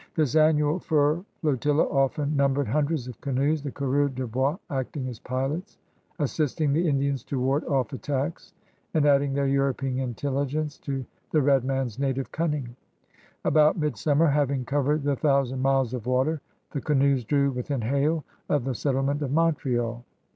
[0.15, 5.19] This annual fur flotilla often numbered himdreds of canoes, the coureurs de hois acting as
[5.19, 5.77] pilots,
[6.17, 8.55] assisting the Indians to ward off attacks,
[8.95, 12.75] and adding their European intelligence to the red man's native cunning.'
[13.45, 16.41] About mid summer, having covered the thousand miles of water,
[16.71, 20.03] the canoes drew within hail of the settle ment of Montreal.